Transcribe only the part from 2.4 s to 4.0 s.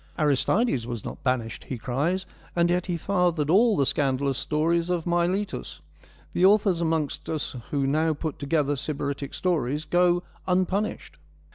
and yet he fathered all the